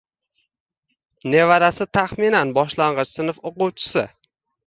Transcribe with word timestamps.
Nevarasi 1.33 1.87
taxminan 1.99 2.55
boshlangʻich 2.57 3.13
sinf 3.19 3.43
oʻquvchisi 3.51 4.07